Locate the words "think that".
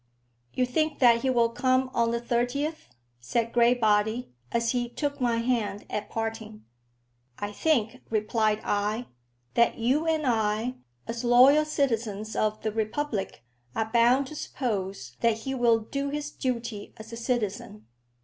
0.65-1.21